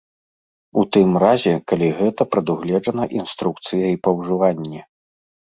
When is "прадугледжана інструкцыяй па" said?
2.31-4.17